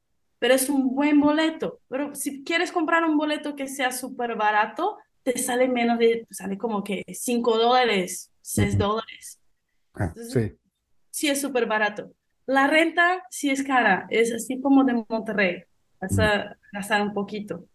[0.44, 1.80] pero es un buen boleto.
[1.88, 6.58] Pero si quieres comprar un boleto que sea súper barato, te sale menos de, sale
[6.58, 8.78] como que 5 dólares, 6 uh -huh.
[8.78, 9.40] dólares.
[9.94, 10.52] Ah, sí.
[11.12, 12.12] Sí es súper barato.
[12.46, 15.64] La renta sí es cara, es así como de Monterrey,
[16.02, 17.66] vas a gastar un poquito.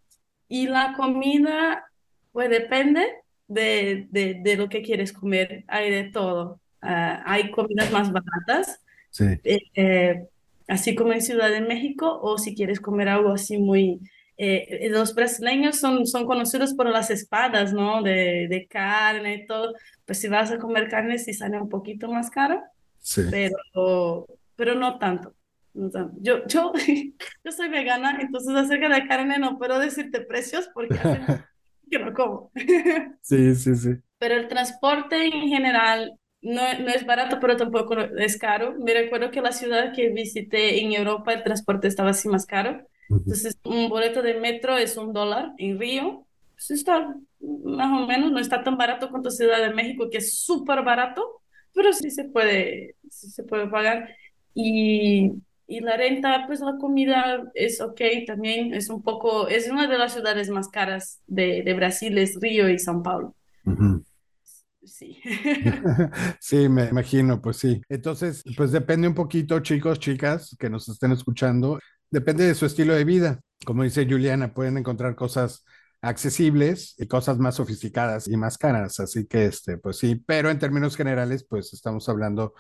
[0.47, 1.91] Y la comida,
[2.33, 3.03] pues depende,
[3.47, 6.61] de, de, de lo que quieres comer, hay de todo.
[6.83, 10.29] Ah, hay comidas más baratas, Sí, eh, eh,
[10.69, 14.01] así como en Ciudad de México, o si quieres comer algo así muy...
[14.37, 18.03] eh, eh, los brasileños son, son conocidos por las espadas, ¿no?
[18.03, 19.75] De, de carne y todo.
[20.07, 22.63] Pues si vas a comer carne, sí sale un poquito más caro,
[22.99, 23.23] sí.
[23.31, 24.27] pero,
[24.57, 25.35] pero no tanto.
[25.75, 26.17] no tanto.
[26.21, 26.73] Yo, yo,
[27.45, 31.21] yo soy vegana, entonces acerca de carne no puedo decirte precios porque hace
[31.91, 32.51] que no como.
[33.23, 33.91] Sí, sí, sí.
[34.19, 38.75] Pero el transporte en general no, no es barato, pero tampoco es caro.
[38.79, 42.87] Me recuerdo que la ciudad que visité en Europa, el transporte estaba así más caro.
[43.25, 46.27] Entonces, un boleto de metro es un dólar en Río.
[46.55, 50.39] Pues está más o menos, no está tan barato como Ciudad de México, que es
[50.39, 51.25] súper barato,
[51.73, 54.15] pero sí se puede, sí se puede pagar.
[54.55, 55.33] Y,
[55.67, 59.99] y la renta, pues la comida es ok también, es un poco, es una de
[59.99, 63.35] las ciudades más caras de, de Brasil, es Río y São Paulo.
[64.89, 65.21] Sí.
[66.41, 67.81] Sí, me imagino, pues sí.
[67.89, 71.79] Entonces, pues depende un poquito, chicos, chicas, que nos estén escuchando,
[72.11, 73.41] depende de su estilo de vida.
[73.65, 75.65] Como dice Juliana, pueden encontrar cosas
[76.01, 79.01] accesibles y cosas más sofisticadas y más caras.
[79.01, 82.55] Así que, este, pues sí, pero en términos generales, pues estamos hablando,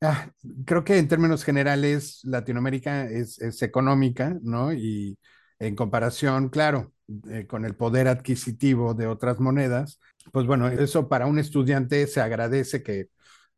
[0.00, 0.30] ah,
[0.64, 4.72] creo que en términos generales, Latinoamérica es, es económica, ¿no?
[4.72, 5.18] Y
[5.58, 6.92] en comparación, claro,
[7.30, 10.00] eh, con el poder adquisitivo de otras monedas
[10.32, 13.08] pues bueno, eso para un estudiante se agradece que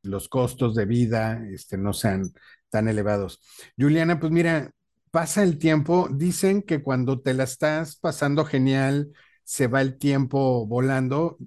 [0.02, 2.32] los costos de vida este, no sean
[2.70, 3.40] tan elevados.
[3.78, 4.70] Juliana, pues mira,
[5.10, 9.12] pasa el tiempo, dicen que cuando te la estás pasando genial,
[9.44, 11.38] se va el tiempo volando.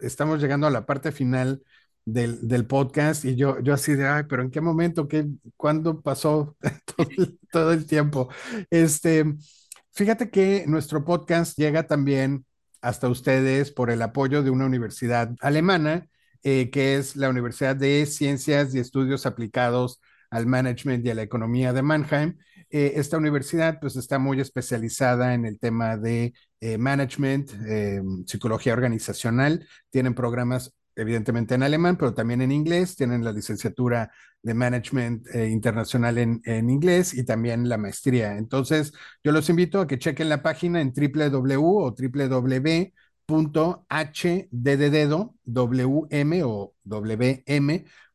[0.00, 1.62] Estamos llegando a la parte final
[2.04, 5.06] del, del podcast y yo, yo así de, ay, pero ¿en qué momento?
[5.08, 6.56] ¿Qué, ¿Cuándo pasó
[6.96, 7.08] todo
[7.50, 8.28] todo el tiempo?
[8.70, 9.24] Este,
[9.92, 12.44] fíjate que nuestro podcast llega también
[12.82, 16.08] hasta ustedes por el apoyo de una universidad alemana,
[16.42, 21.22] eh, que es la Universidad de Ciencias y Estudios Aplicados al Management y a la
[21.22, 22.36] Economía de Mannheim.
[22.70, 27.50] Eh, esta universidad pues está muy especializada en el tema de eh, management,
[28.26, 34.10] psicología organizacional, tienen programas evidentemente en alemán, pero también en inglés, tienen la licenciatura
[34.42, 38.36] de management eh, internacional en, en, inglés y también la maestría.
[38.36, 41.94] Entonces, yo los invito a que chequen la página en www o
[43.28, 43.74] www.hddedo,
[45.44, 48.06] wm o wm.de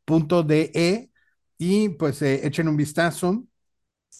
[1.57, 3.43] y pues eh, echen un vistazo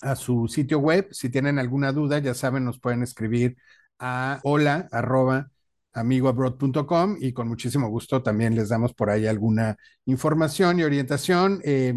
[0.02, 1.08] a su sitio web.
[1.12, 3.58] Si tienen alguna duda, ya saben, nos pueden escribir
[4.00, 5.52] a hola arroba
[5.98, 11.60] amigoabroad.com y con muchísimo gusto también les damos por ahí alguna información y orientación.
[11.64, 11.94] Eh,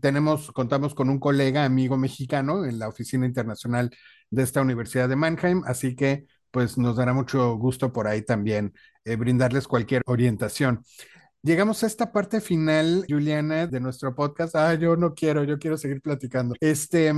[0.00, 3.90] tenemos, contamos con un colega, amigo mexicano en la oficina internacional
[4.30, 8.72] de esta Universidad de Mannheim, así que pues nos dará mucho gusto por ahí también
[9.04, 10.82] eh, brindarles cualquier orientación.
[11.42, 14.56] Llegamos a esta parte final, Juliana, de nuestro podcast.
[14.56, 16.54] Ah, yo no quiero, yo quiero seguir platicando.
[16.60, 17.12] Este,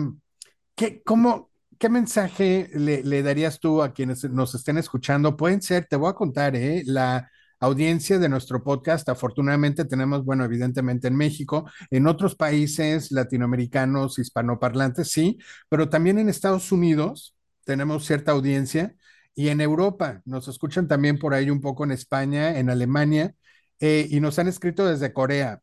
[0.75, 5.37] ¿qué, cómo, ¿Qué mensaje le, darías tú a quienes nos estén escuchando?
[5.37, 6.83] Pueden ser, te voy a contar, ¿eh?
[6.87, 14.19] la audiencia de nuestro podcast, afortunadamente tenemos, bueno, evidentemente en México, en otros países latinoamericanos,
[14.19, 17.35] hispanoparlantes, sí, pero también en Estados Unidos
[17.65, 18.95] tenemos cierta audiencia
[19.35, 23.35] y en Europa, nos escuchan también por ahí un poco en España, en Alemania,
[23.81, 25.61] eh, y nos han escrito desde Corea.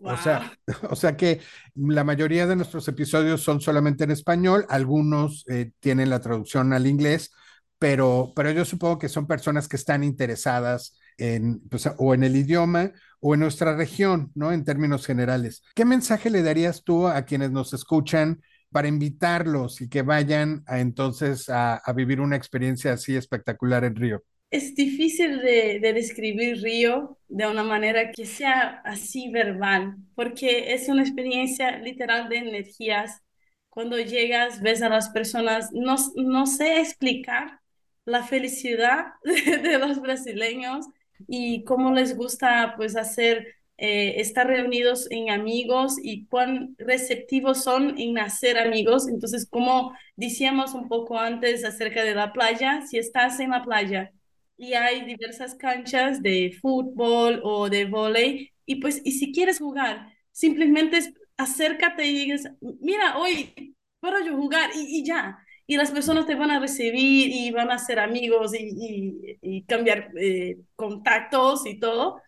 [0.00, 0.14] Wow.
[0.14, 0.52] O sea,
[0.90, 1.40] o sea que
[1.74, 6.86] la mayoría de nuestros episodios son solamente en español, algunos eh, tienen la traducción al
[6.86, 7.30] inglés,
[7.78, 12.36] pero, pero yo supongo que son personas que están interesadas en, pues, o en el
[12.36, 14.52] idioma o en nuestra región, ¿no?
[14.52, 15.62] En términos generales.
[15.74, 20.80] ¿Qué mensaje le darías tú a quienes nos escuchan para invitarlos y que vayan a,
[20.80, 24.22] entonces a, a vivir una experiencia así espectacular en Río?
[24.50, 30.88] Es difícil de, de, describir Río de una manera que sea así verbal, porque es
[30.88, 33.22] una experiencia literal de energías.
[33.68, 37.60] Cuando llegas, ves a las personas, no, no sé explicar
[38.04, 40.86] la felicidad de, de los brasileños
[41.28, 43.46] y cómo les gusta pues hacer,
[43.76, 49.08] eh, estar reunidos en amigos y cuán receptivos son en hacer amigos.
[49.08, 54.12] Entonces, como decíamos un poco antes acerca de la playa, si estás en la playa,
[54.60, 60.12] y hay diversas canchas de fútbol o de volei y pues y si quieres jugar
[60.32, 62.44] simplemente es, acércate y digas
[62.80, 67.30] mira hoy puedo yo jugar y, y, ya y las personas te van a recibir
[67.32, 72.20] y van a ser amigos y, y, y cambiar eh, contactos y todo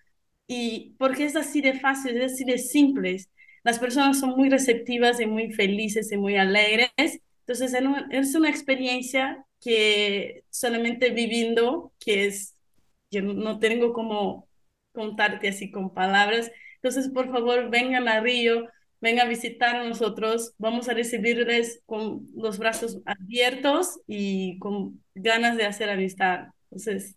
[0.46, 3.30] y porque es así de fácil es así de simples
[3.64, 6.92] las personas son muy receptivas y muy felices y muy alegres
[7.46, 7.74] entonces
[8.10, 12.56] es una experiencia que solamente viviendo, que es
[13.10, 14.48] yo no tengo como
[14.92, 16.50] contarte así con palabras.
[16.76, 18.68] Entonces, por favor, vengan a Río,
[19.00, 20.54] vengan a visitar a nosotros.
[20.58, 26.48] Vamos a recibirles con los brazos abiertos y con ganas de hacer amistad.
[26.70, 27.16] Entonces,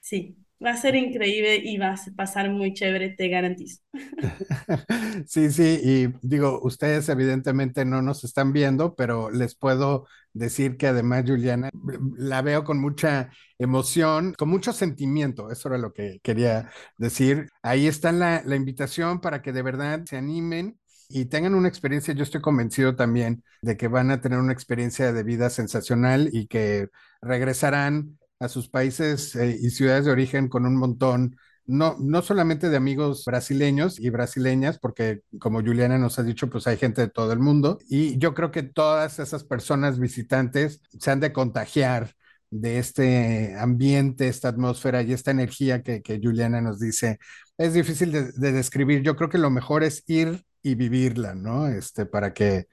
[0.00, 3.82] sí, Va a ser increíble y va a pasar muy chévere, te garantizo.
[5.26, 10.86] Sí, sí, y digo, ustedes evidentemente no nos están viendo, pero les puedo decir que
[10.88, 11.70] además Juliana
[12.16, 17.48] la veo con mucha emoción, con mucho sentimiento, eso era lo que quería decir.
[17.62, 20.78] Ahí está la, la invitación para que de verdad se animen
[21.08, 25.12] y tengan una experiencia, yo estoy convencido también de que van a tener una experiencia
[25.12, 26.88] de vida sensacional y que
[27.22, 31.36] regresarán a sus países eh, y ciudades de origen con un montón,
[31.66, 36.66] no, no solamente de amigos brasileños y brasileñas, porque como Juliana nos ha dicho, pues
[36.66, 41.10] hay gente de todo el mundo, y yo creo que todas esas personas visitantes se
[41.10, 42.14] han de contagiar
[42.50, 47.18] de este ambiente, esta atmósfera y esta energía que, que Juliana nos dice.
[47.58, 49.02] Es difícil de, de, describir.
[49.02, 51.68] Yo creo que lo mejor es ir y vivirla, ¿no?
[51.68, 52.66] Este, para que,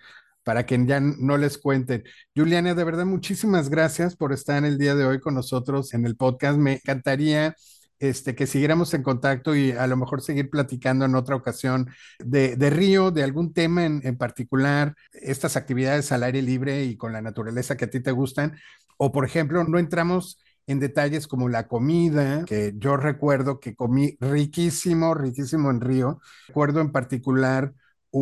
[0.46, 2.04] para que ya no les cuenten.
[2.36, 6.16] Juliana, de verdad, muchísimas gracias por estar el día de hoy con nosotros en el
[6.16, 6.58] podcast.
[6.58, 7.56] Me encantaría
[7.98, 11.90] este, que siguiéramos en contacto y a lo mejor seguir platicando en otra ocasión
[12.20, 16.96] de, de Río, de algún tema en, en, particular, estas actividades al aire libre y
[16.96, 18.56] con la naturaleza que a ti te gustan.
[18.98, 20.38] O, por ejemplo, no entramos
[20.68, 26.20] en detalles como la comida, que yo recuerdo que comí riquísimo, riquísimo en Río.
[26.48, 27.74] Recuerdo en particular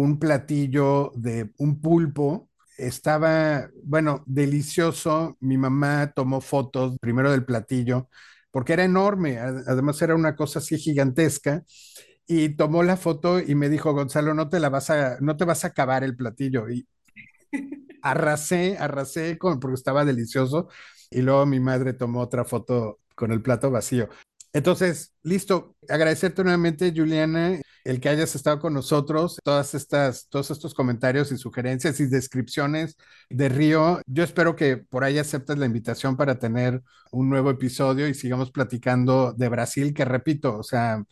[0.01, 2.49] un platillo de un pulpo.
[2.77, 5.37] Estaba, bueno, delicioso.
[5.39, 8.09] Mi mamá tomó fotos primero del platillo
[8.51, 11.63] porque era enorme, además era una cosa así gigantesca
[12.27, 15.45] y tomó la foto y me dijo, Gonzalo, no te la vas a, no te
[15.45, 16.69] vas a acabar el platillo.
[16.69, 16.87] Y
[18.03, 20.69] arrasé, arrasé con, porque estaba delicioso.
[21.09, 24.09] Y luego mi madre tomó otra foto con el plato vacío.
[24.53, 25.75] Entonces, listo.
[25.89, 31.37] Agradecerte nuevamente, Juliana, el que hayas estado con nosotros, todas estas, todos estos comentarios y
[31.37, 32.95] sugerencias y descripciones
[33.29, 34.01] de Río.
[34.05, 36.81] Yo espero que por ahí aceptes la invitación para tener
[37.11, 41.03] un nuevo episodio y sigamos platicando de Brasil, que repito, o sea,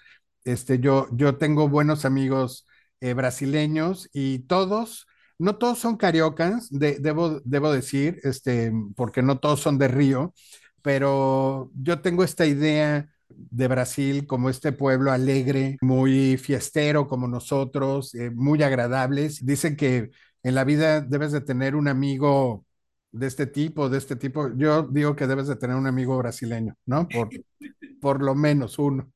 [0.44, 2.68] este, yo, yo tengo buenos amigos
[3.02, 5.08] eh, brasileños y todos
[5.40, 10.36] no todos son cariocas, de, debo, debo decir, este, porque no todos son de Río,
[10.84, 18.14] pero yo tengo esta idea de Brasil como este pueblo alegre, muy fiestero como nosotros,
[18.16, 19.46] eh, muy agradables.
[19.46, 20.12] Dicen que
[20.44, 22.66] en la vida debes de tener un amigo
[23.12, 24.50] de este tipo, de este tipo.
[24.56, 27.08] Yo digo que debes de tener un amigo brasileño, ¿no?
[27.08, 27.30] Por,
[28.02, 29.12] por lo menos uno.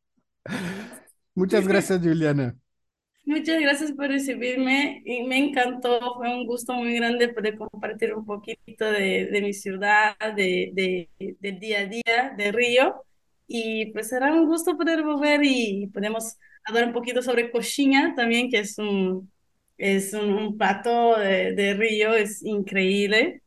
[1.35, 2.55] Muchas gracias, Juliana.
[3.25, 8.23] Muchas gracias por recibirme y me encantó, fue un gusto muy grande poder compartir un
[8.23, 11.09] poquito de, de mi ciudad, de, de,
[11.39, 13.03] del día a día de Río
[13.47, 18.49] y pues será un gusto poder volver y podemos hablar un poquito sobre coxinha también,
[18.49, 19.31] que es un,
[19.77, 23.41] es un, un plato de, de, Río, es increíble.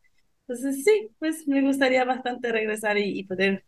[0.46, 3.64] Entonces sí, pues me gustaría bastante regresar y, y poder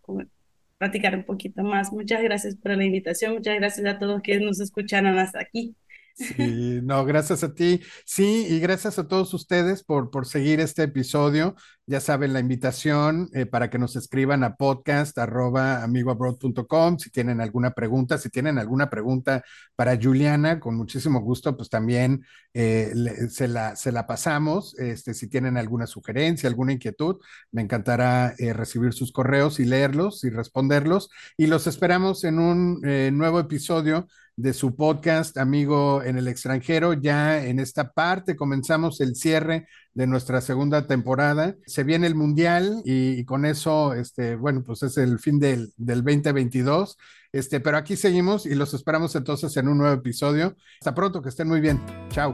[0.78, 1.92] platicar un poquito más.
[1.92, 5.74] Muchas gracias por la invitación, muchas gracias a todos que nos escucharon hasta aquí.
[6.20, 7.80] Sí, no, gracias a ti.
[8.04, 11.54] Sí, y gracias a todos ustedes por, por seguir este episodio.
[11.86, 17.40] Ya saben la invitación eh, para que nos escriban a podcast arroba amigoabroad.com si tienen
[17.40, 19.42] alguna pregunta, si tienen alguna pregunta
[19.74, 22.92] para Juliana, con muchísimo gusto, pues también eh,
[23.30, 24.78] se, la, se la pasamos.
[24.78, 27.16] Este, si tienen alguna sugerencia, alguna inquietud,
[27.50, 31.08] me encantará eh, recibir sus correos y leerlos y responderlos.
[31.38, 32.80] Y los esperamos en un
[33.16, 34.06] nuevo episodio
[34.40, 36.94] de su podcast Amigo en el extranjero.
[36.94, 41.54] Ya en esta parte comenzamos el cierre de nuestra segunda temporada.
[41.66, 46.02] Se viene el Mundial y, con eso, este, bueno, pues es el fin del, del
[46.02, 46.96] 2022.
[47.32, 50.56] Este, pero aquí seguimos y los esperamos entonces en un nuevo episodio.
[50.80, 51.80] Hasta pronto, que estén muy bien.
[52.08, 52.32] Chao.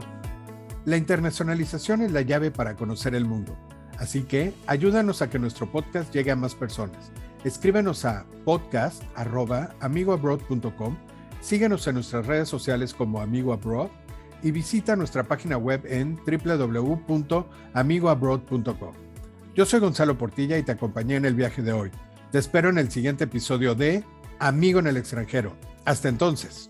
[0.85, 3.57] La internacionalización es la llave para conocer el mundo.
[3.99, 7.11] Así que ayúdanos a que nuestro podcast llegue a más personas.
[7.43, 10.97] Escríbenos a podcast.amigoabroad.com,
[11.47, 13.87] síguenos en nuestras redes sociales como Amigo Abroad
[14.43, 18.93] y visita nuestra página web en www.amigoabroad.com.
[19.55, 21.89] Yo soy Gonzalo Portilla y te acompañé en el viaje de hoy.
[22.31, 24.03] Te espero en el siguiente episodio de
[24.39, 25.55] Amigo en el extranjero.
[25.85, 26.69] Hasta entonces.